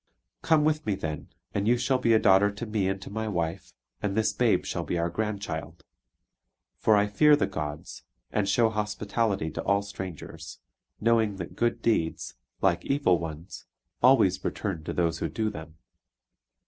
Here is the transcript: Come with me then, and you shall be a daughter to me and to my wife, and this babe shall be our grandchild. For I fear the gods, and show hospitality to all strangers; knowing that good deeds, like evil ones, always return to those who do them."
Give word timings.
Come 0.41 0.63
with 0.63 0.87
me 0.87 0.95
then, 0.95 1.27
and 1.53 1.67
you 1.67 1.77
shall 1.77 1.99
be 1.99 2.13
a 2.13 2.17
daughter 2.19 2.49
to 2.51 2.65
me 2.65 2.87
and 2.87 2.99
to 3.03 3.11
my 3.11 3.27
wife, 3.27 3.71
and 4.01 4.17
this 4.17 4.33
babe 4.33 4.65
shall 4.65 4.83
be 4.83 4.97
our 4.97 5.11
grandchild. 5.11 5.83
For 6.79 6.95
I 6.95 7.05
fear 7.05 7.35
the 7.35 7.45
gods, 7.45 8.01
and 8.31 8.49
show 8.49 8.71
hospitality 8.71 9.51
to 9.51 9.61
all 9.63 9.83
strangers; 9.83 10.57
knowing 10.99 11.35
that 11.35 11.55
good 11.55 11.83
deeds, 11.83 12.33
like 12.63 12.83
evil 12.83 13.19
ones, 13.19 13.67
always 14.01 14.43
return 14.43 14.83
to 14.85 14.93
those 14.93 15.19
who 15.19 15.29
do 15.29 15.51
them." 15.51 15.77